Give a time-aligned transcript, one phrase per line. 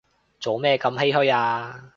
[0.39, 1.89] 做咩咁唏噓啊